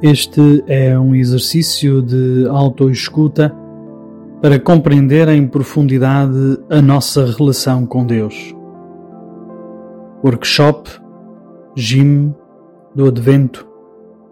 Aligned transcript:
Este 0.00 0.64
é 0.66 0.98
um 0.98 1.14
exercício 1.14 2.00
de 2.00 2.46
autoescuta 2.48 3.54
para 4.40 4.58
compreender 4.58 5.28
em 5.28 5.46
profundidade 5.46 6.58
a 6.70 6.80
nossa 6.80 7.26
relação 7.26 7.84
com 7.84 8.06
Deus. 8.06 8.54
Workshop 10.24 10.88
Jim 11.76 12.34
do 12.94 13.06
Advento 13.06 13.67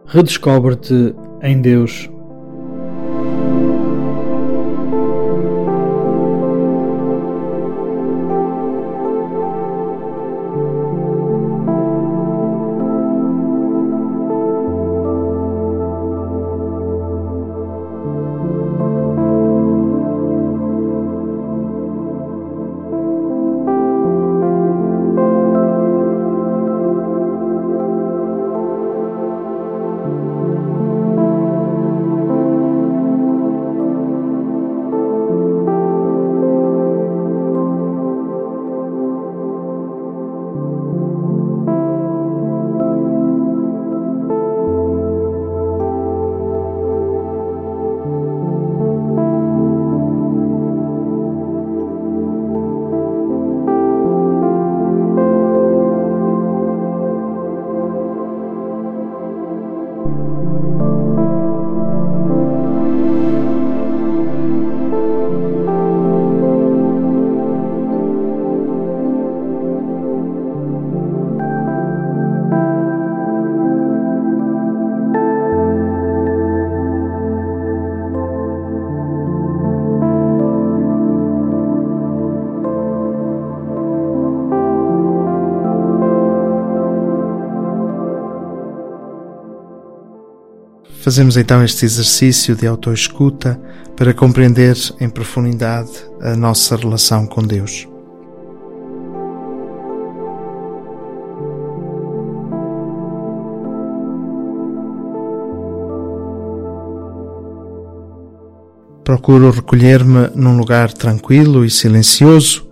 Redescobre-te 0.08 1.14
em 1.42 1.60
Deus. 1.60 2.08
Fazemos 91.06 91.36
então 91.36 91.62
este 91.62 91.84
exercício 91.84 92.56
de 92.56 92.66
autoescuta 92.66 93.60
para 93.94 94.12
compreender 94.12 94.76
em 94.98 95.08
profundidade 95.08 95.92
a 96.20 96.34
nossa 96.34 96.74
relação 96.74 97.28
com 97.28 97.44
Deus. 97.44 97.86
Procuro 109.04 109.52
recolher-me 109.52 110.30
num 110.34 110.58
lugar 110.58 110.92
tranquilo 110.92 111.64
e 111.64 111.70
silencioso 111.70 112.68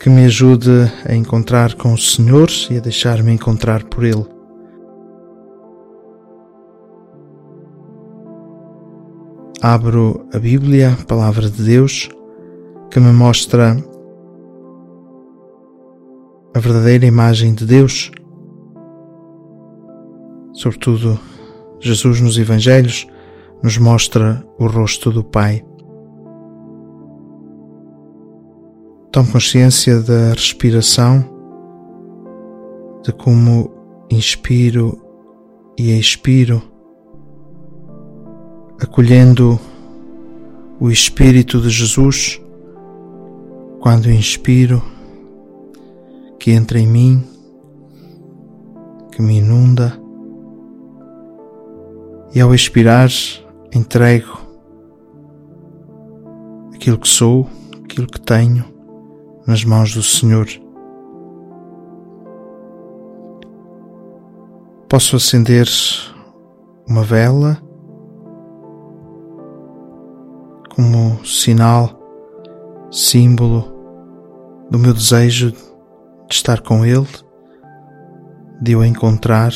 que 0.00 0.10
me 0.10 0.24
ajude 0.24 0.90
a 1.08 1.14
encontrar 1.14 1.74
com 1.74 1.94
o 1.94 1.98
Senhor 1.98 2.50
e 2.68 2.78
a 2.78 2.80
deixar-me 2.80 3.30
encontrar 3.30 3.84
por 3.84 4.02
Ele. 4.02 4.39
Abro 9.62 10.26
a 10.32 10.38
Bíblia, 10.38 10.96
a 11.00 11.04
Palavra 11.04 11.50
de 11.50 11.62
Deus, 11.62 12.08
que 12.90 12.98
me 12.98 13.12
mostra 13.12 13.76
a 16.54 16.58
verdadeira 16.58 17.04
imagem 17.04 17.54
de 17.54 17.66
Deus, 17.66 18.10
sobretudo 20.52 21.20
Jesus 21.78 22.20
nos 22.20 22.38
Evangelhos 22.38 23.06
nos 23.62 23.76
mostra 23.76 24.42
o 24.58 24.66
rosto 24.66 25.10
do 25.10 25.22
Pai. 25.22 25.62
Tomo 29.12 29.30
consciência 29.30 30.00
da 30.00 30.30
respiração, 30.30 31.22
de 33.04 33.12
como 33.12 33.70
inspiro 34.10 34.98
e 35.78 35.98
expiro 35.98 36.69
acolhendo 38.80 39.60
o 40.80 40.90
Espírito 40.90 41.60
de 41.60 41.68
Jesus 41.68 42.40
quando 43.80 44.10
inspiro, 44.10 44.82
que 46.38 46.50
entra 46.50 46.78
em 46.78 46.86
mim, 46.86 47.24
que 49.12 49.22
me 49.22 49.38
inunda, 49.38 49.98
e 52.34 52.40
ao 52.40 52.54
expirar 52.54 53.10
entrego 53.74 54.38
aquilo 56.74 56.98
que 56.98 57.08
sou, 57.08 57.48
aquilo 57.84 58.06
que 58.06 58.20
tenho 58.20 58.64
nas 59.46 59.64
mãos 59.64 59.94
do 59.94 60.02
Senhor. 60.02 60.46
Posso 64.88 65.16
acender 65.16 65.68
uma 66.86 67.02
vela 67.02 67.69
como 70.80 71.22
sinal, 71.26 71.90
símbolo 72.90 73.70
do 74.70 74.78
meu 74.78 74.94
desejo 74.94 75.52
de 75.52 76.34
estar 76.34 76.62
com 76.62 76.86
Ele, 76.86 77.06
de 78.62 78.74
o 78.74 78.82
encontrar, 78.82 79.52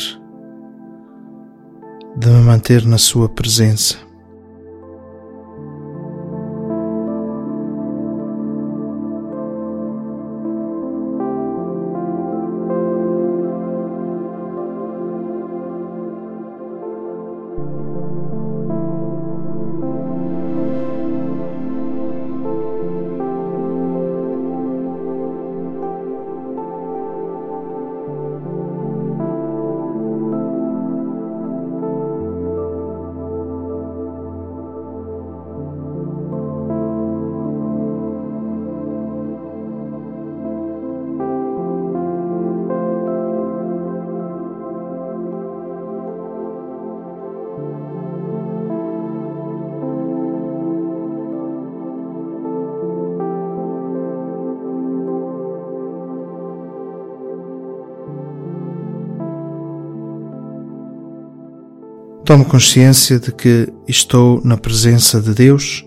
de 2.15 2.29
me 2.29 2.43
manter 2.43 2.85
na 2.85 2.99
Sua 2.99 3.27
presença. 3.27 3.97
Tomo 62.25 62.47
consciência 62.47 63.21
de 63.21 63.31
que 63.31 63.71
estou 63.87 64.41
na 64.43 64.57
presença 64.57 65.21
de 65.21 65.35
Deus 65.35 65.87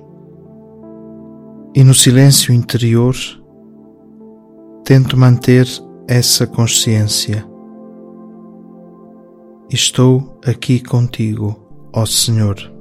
e 1.73 1.83
no 1.83 1.95
silêncio 1.95 2.53
interior 2.53 3.15
tento 4.85 5.17
manter 5.17 5.67
essa 6.07 6.45
consciência. 6.45 7.43
Estou 9.67 10.39
aqui 10.45 10.79
contigo, 10.79 11.89
ó 11.91 12.05
Senhor. 12.05 12.76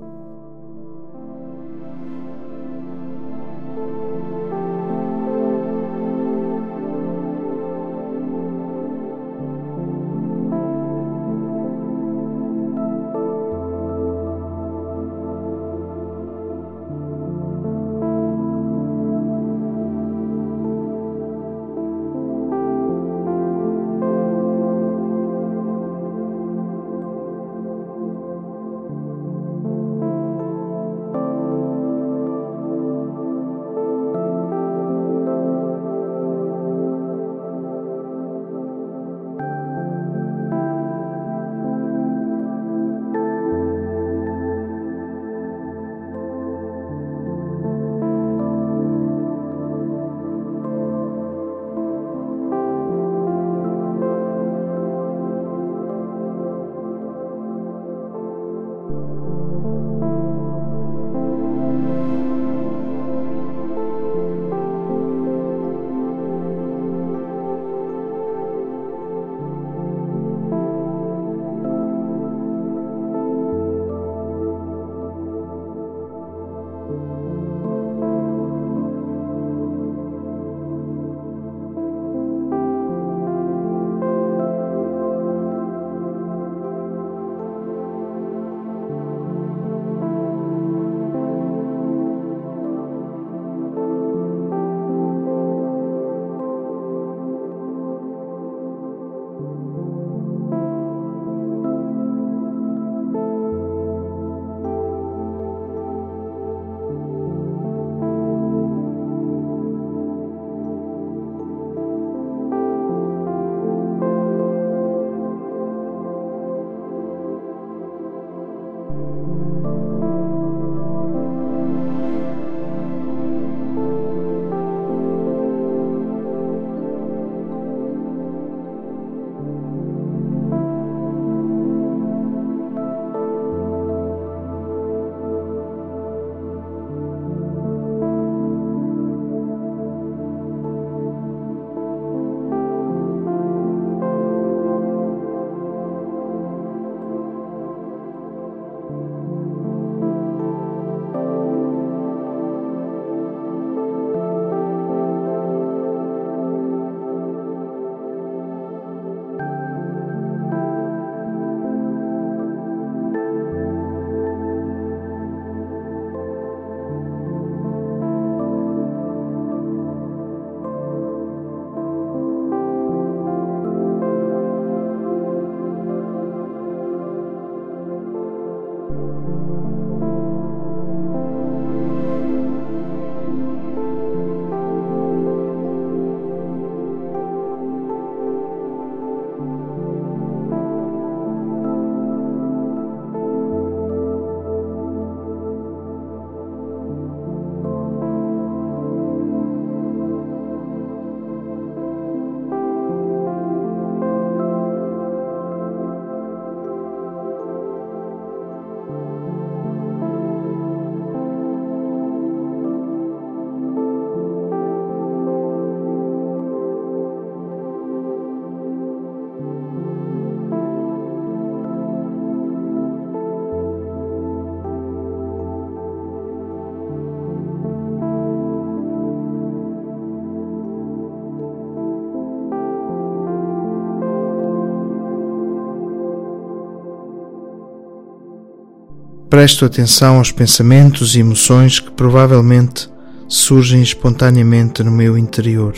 Presto 239.37 239.67
atenção 239.67 240.17
aos 240.17 240.33
pensamentos 240.33 241.15
e 241.15 241.21
emoções 241.21 241.79
que 241.79 241.91
provavelmente 241.91 242.89
surgem 243.29 243.83
espontaneamente 243.83 244.83
no 244.83 244.91
meu 244.91 245.19
interior, 245.19 245.75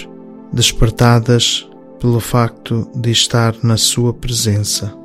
despertadas 0.52 1.68
pelo 1.98 2.20
facto 2.20 2.88
de 2.94 3.10
estar 3.10 3.56
na 3.60 3.76
Sua 3.76 4.14
presença. 4.14 4.96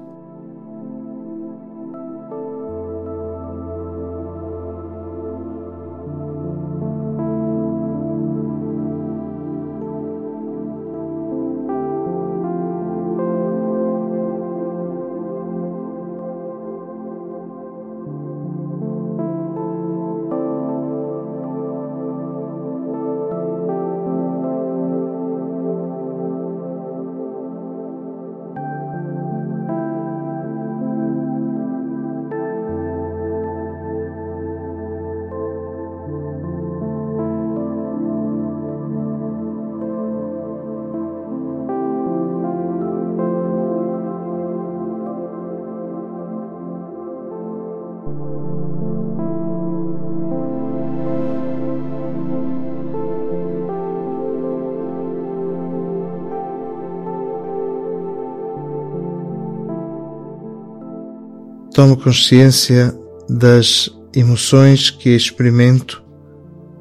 Tomo 61.84 61.98
consciência 61.98 62.98
das 63.30 63.90
emoções 64.16 64.90
que 64.90 65.10
experimento 65.10 66.02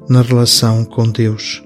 na 0.07 0.21
relação 0.21 0.85
com 0.85 1.09
Deus. 1.09 1.61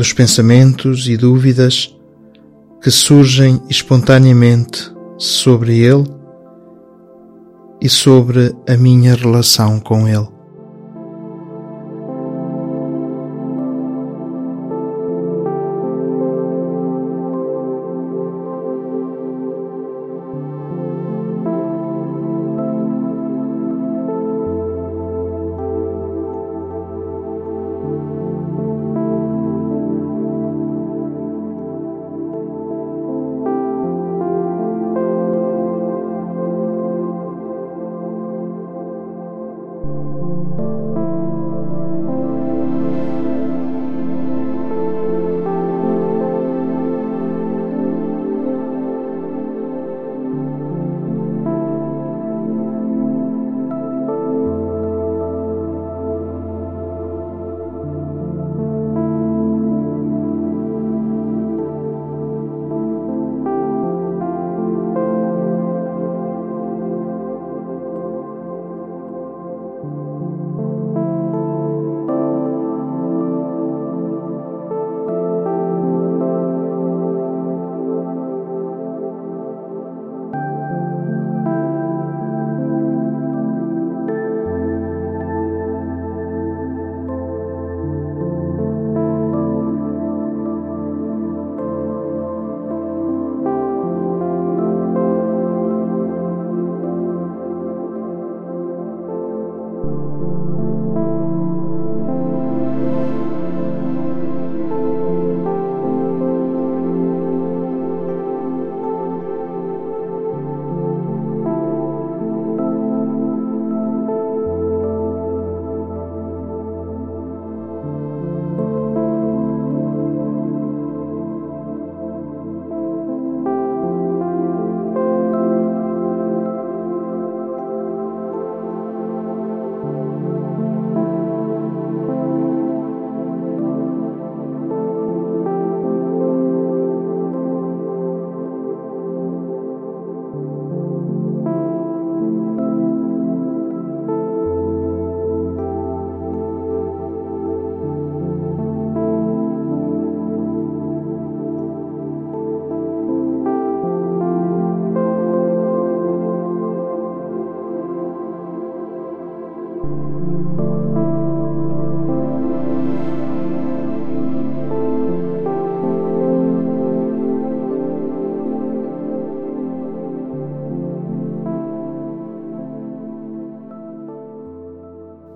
Dos 0.00 0.14
pensamentos 0.14 1.06
e 1.08 1.14
dúvidas 1.14 1.94
que 2.82 2.90
surgem 2.90 3.60
espontaneamente 3.68 4.90
sobre 5.18 5.78
Ele 5.78 6.06
e 7.82 7.86
sobre 7.86 8.50
a 8.66 8.78
minha 8.78 9.14
relação 9.14 9.78
com 9.78 10.08
Ele. 10.08 10.39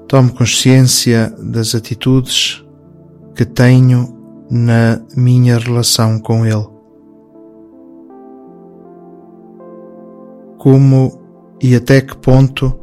Tomo 0.07 0.33
consciência 0.33 1.35
das 1.39 1.75
atitudes 1.75 2.65
que 3.35 3.45
tenho 3.45 4.15
na 4.51 5.01
minha 5.17 5.59
relação 5.59 6.19
com 6.19 6.47
Ele. 6.47 6.67
Como 10.59 11.21
e 11.63 11.75
até 11.75 12.01
que 12.01 12.17
ponto 12.17 12.79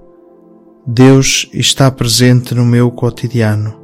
Deus 0.85 1.49
está 1.53 1.91
presente 1.91 2.55
no 2.55 2.65
meu 2.65 2.91
cotidiano. 2.91 3.80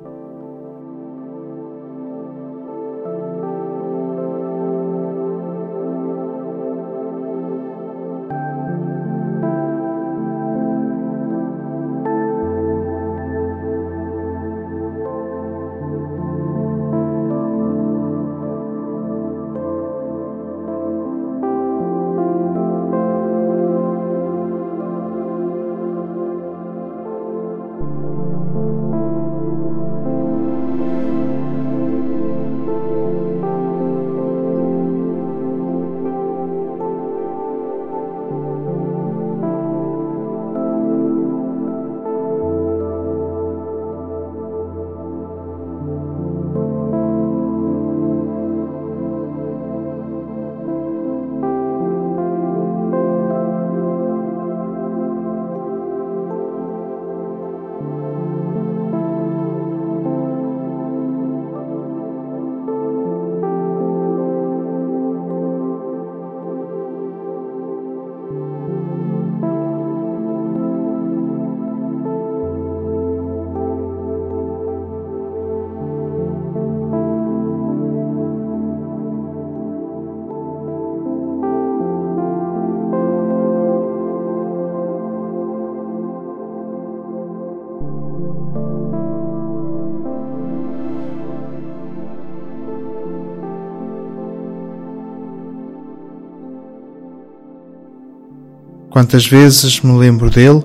Quantas 98.97 99.27
vezes 99.27 99.79
me 99.81 99.95
lembro 99.95 100.27
dele 100.27 100.63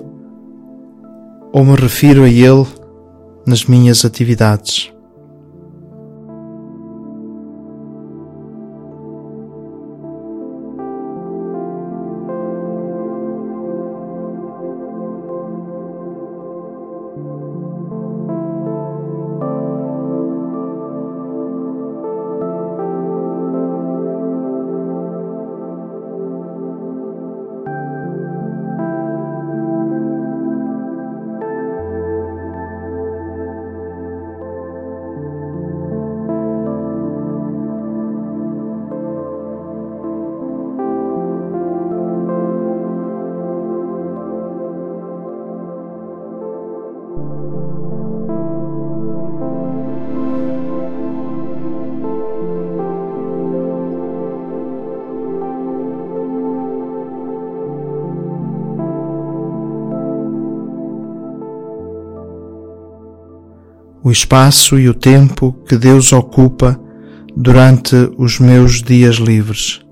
ou 1.53 1.63
me 1.63 1.75
refiro 1.75 2.23
a 2.23 2.27
ele 2.27 2.65
nas 3.45 3.65
minhas 3.65 4.03
atividades. 4.03 4.91
O 64.03 64.11
espaço 64.11 64.77
e 64.77 64.89
o 64.89 64.93
tempo 64.93 65.55
que 65.67 65.77
Deus 65.77 66.11
ocupa 66.11 66.79
durante 67.35 67.95
os 68.17 68.39
meus 68.39 68.81
dias 68.81 69.15
livres. 69.15 69.82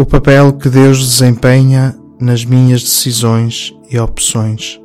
O 0.00 0.06
papel 0.06 0.54
que 0.54 0.70
Deus 0.70 0.98
desempenha 0.98 1.94
nas 2.18 2.42
minhas 2.42 2.82
decisões 2.82 3.74
e 3.90 3.98
opções. 3.98 4.79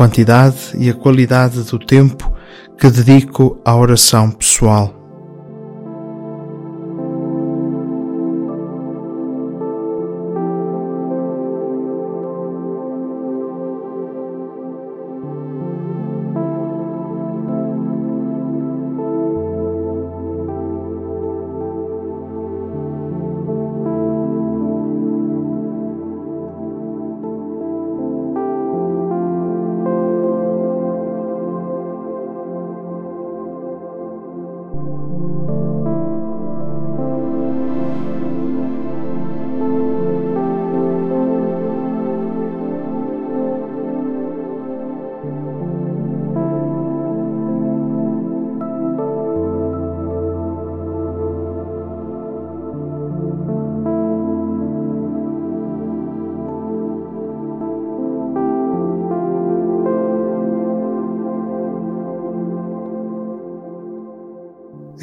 Quantidade 0.00 0.74
e 0.78 0.88
a 0.88 0.94
qualidade 0.94 1.62
do 1.62 1.78
tempo 1.78 2.32
que 2.78 2.88
dedico 2.88 3.60
à 3.62 3.76
oração 3.76 4.30
pessoal. 4.30 4.99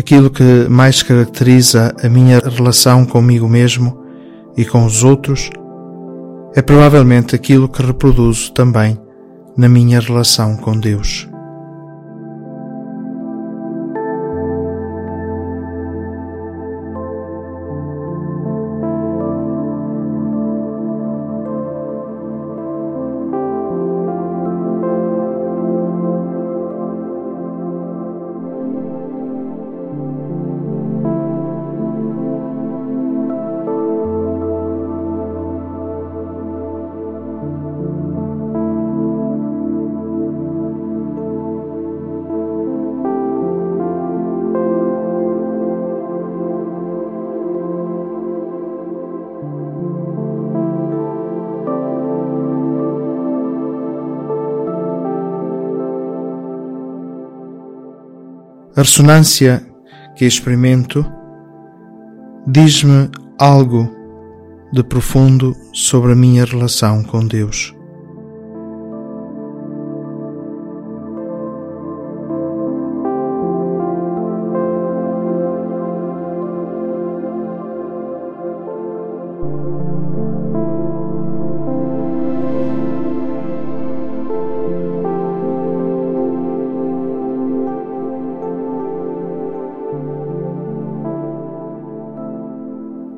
Aquilo 0.07 0.29
que 0.29 0.69
mais 0.69 1.03
caracteriza 1.03 1.93
a 2.01 2.07
minha 2.07 2.39
relação 2.39 3.05
comigo 3.05 3.45
mesmo 3.45 4.05
e 4.55 4.63
com 4.63 4.85
os 4.85 5.03
outros 5.03 5.49
é 6.55 6.61
provavelmente 6.61 7.35
aquilo 7.35 7.67
que 7.67 7.83
reproduzo 7.83 8.53
também 8.53 8.97
na 9.57 9.67
minha 9.67 9.99
relação 9.99 10.55
com 10.55 10.79
Deus. 10.79 11.27
A 58.77 58.81
ressonância 58.81 59.65
que 60.15 60.23
experimento 60.23 61.03
diz-me 62.45 63.09
algo 63.39 63.89
de 64.71 64.83
profundo 64.83 65.55
sobre 65.73 66.11
a 66.11 66.15
minha 66.15 66.45
relação 66.45 67.03
com 67.03 67.25
Deus. 67.25 67.76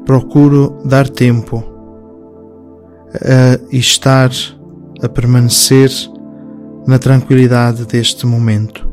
Procuro 0.09 0.81
dar 0.83 1.07
tempo 1.07 1.63
a 3.13 3.59
estar, 3.71 4.31
a 5.03 5.07
permanecer 5.07 5.91
na 6.87 6.97
tranquilidade 6.97 7.85
deste 7.85 8.25
momento, 8.25 8.89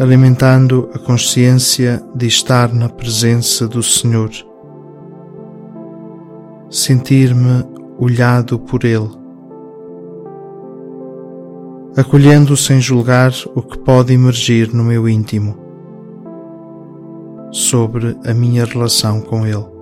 alimentando 0.00 0.88
a 0.94 0.98
consciência 0.98 2.02
de 2.14 2.26
estar 2.26 2.72
na 2.72 2.88
presença 2.88 3.68
do 3.68 3.82
Senhor, 3.82 4.30
sentir-me 6.70 7.66
olhado 7.98 8.58
por 8.58 8.82
Ele, 8.82 9.10
acolhendo 11.98 12.56
sem 12.56 12.80
julgar 12.80 13.30
o 13.54 13.60
que 13.60 13.78
pode 13.80 14.14
emergir 14.14 14.72
no 14.72 14.84
meu 14.84 15.06
íntimo 15.06 15.67
sobre 17.50 18.16
a 18.24 18.34
minha 18.34 18.64
relação 18.64 19.20
com 19.20 19.46
Ele. 19.46 19.77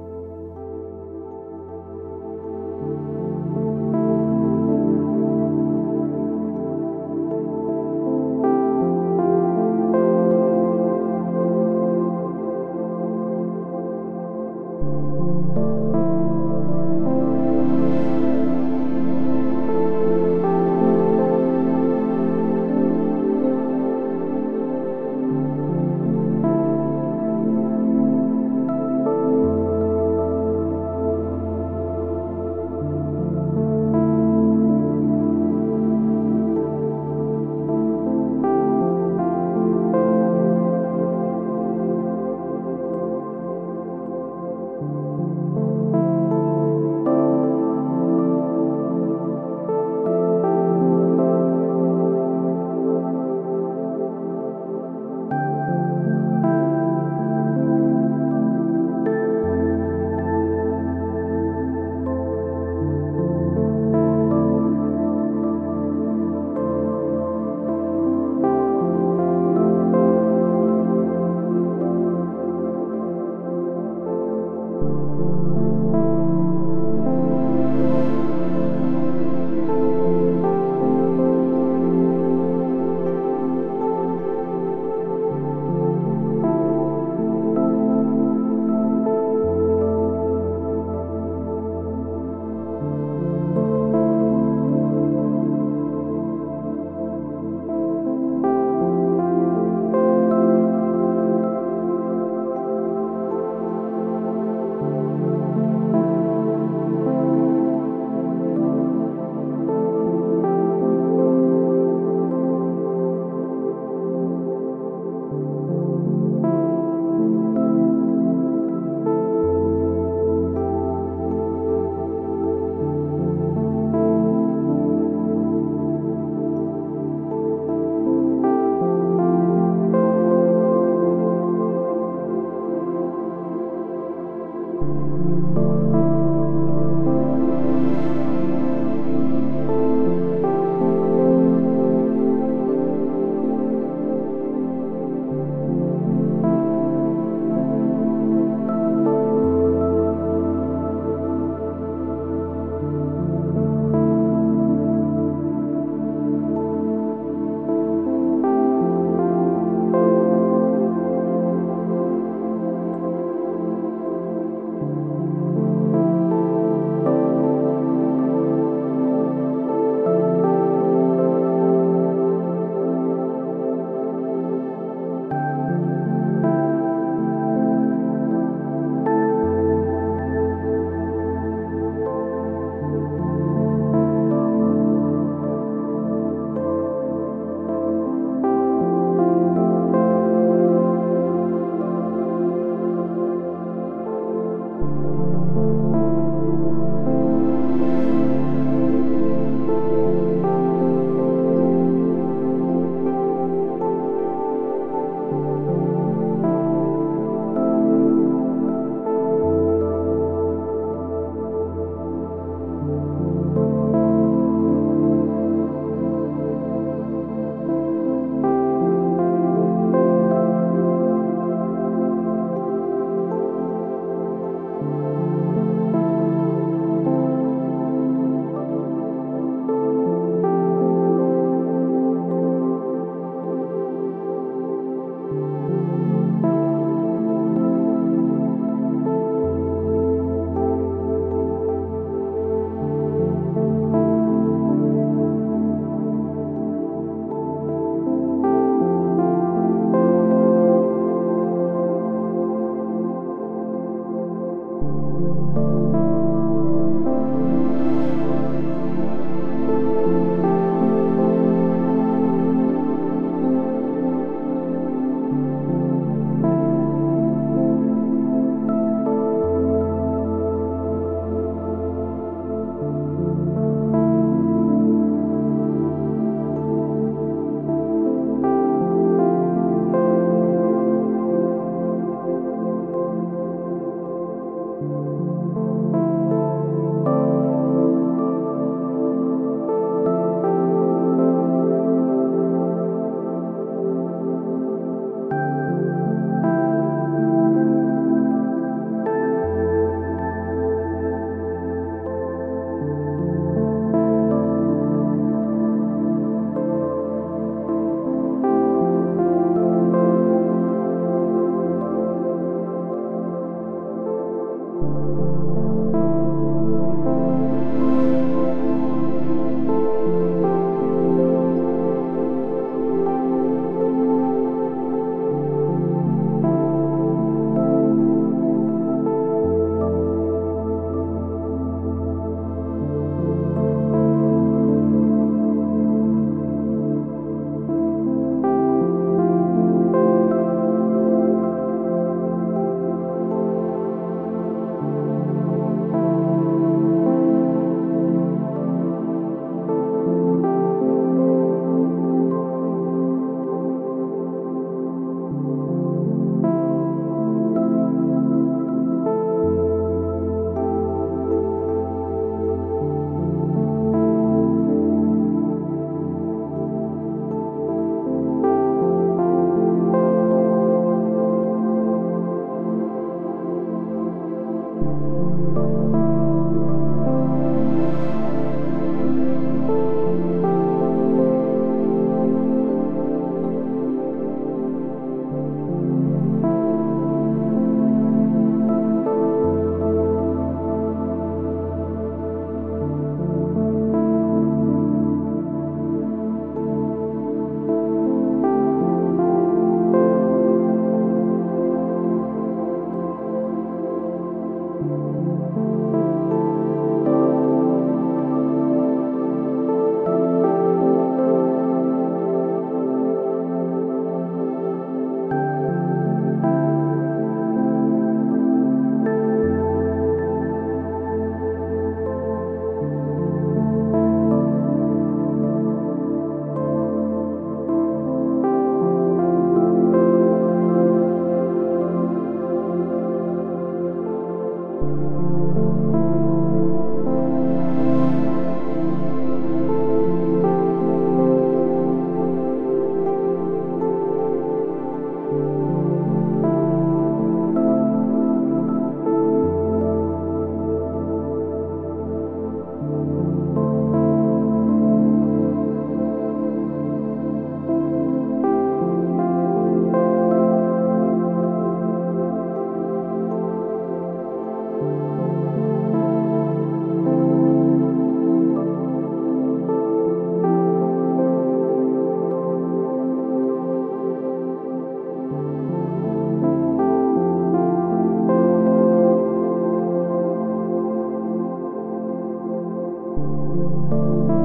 you 483.91 484.36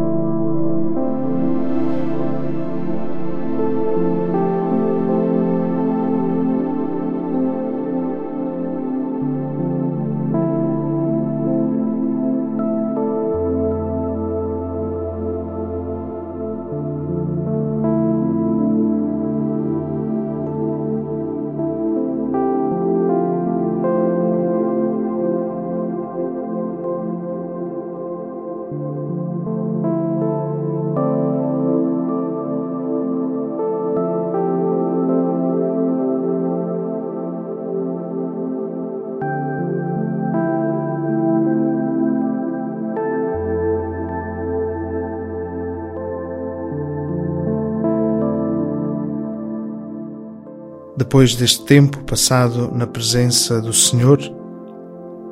depois 51.11 51.35
deste 51.35 51.65
tempo 51.65 52.05
passado 52.05 52.71
na 52.73 52.87
presença 52.87 53.59
do 53.59 53.73
Senhor, 53.73 54.17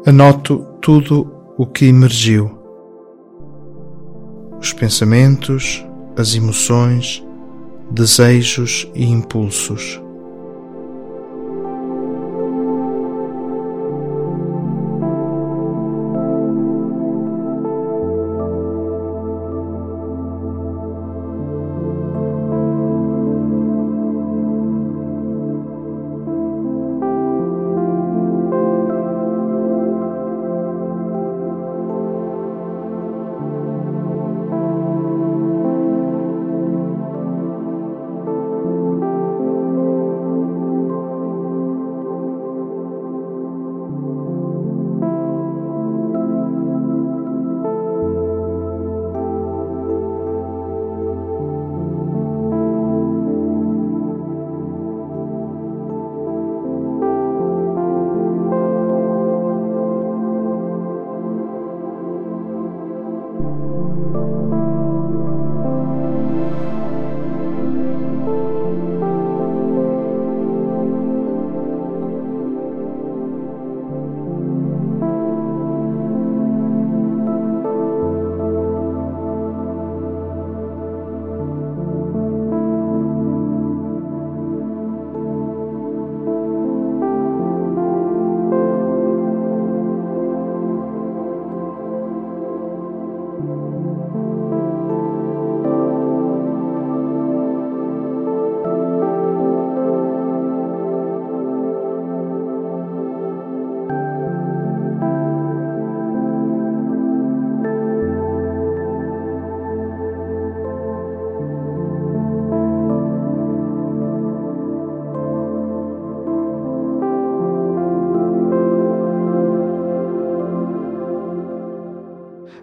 anoto 0.05 0.67
tudo 0.81 1.33
o 1.57 1.65
que 1.65 1.85
emergiu. 1.85 2.51
Os 4.59 4.73
pensamentos, 4.73 5.81
as 6.17 6.35
emoções, 6.35 7.25
desejos 7.89 8.91
e 8.93 9.05
impulsos. 9.05 10.01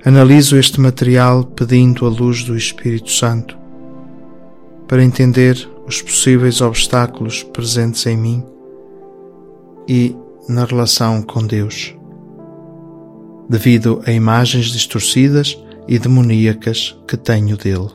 Analiso 0.06 0.56
este 0.56 0.80
material 0.80 1.42
pedindo 1.42 2.06
a 2.06 2.08
luz 2.08 2.44
do 2.44 2.56
Espírito 2.56 3.10
Santo 3.10 3.58
para 4.86 5.02
entender 5.02 5.68
os 5.84 6.00
possíveis 6.00 6.60
obstáculos 6.60 7.42
presentes 7.42 8.06
em 8.06 8.16
mim 8.16 8.46
e 9.88 10.14
na 10.48 10.64
relação 10.64 11.20
com 11.22 11.44
Deus, 11.44 11.92
devido 13.50 14.00
a 14.06 14.12
imagens 14.12 14.66
distorcidas 14.66 15.58
e 15.88 15.98
demoníacas 15.98 16.96
que 17.08 17.16
tenho 17.16 17.56
dele. 17.56 17.90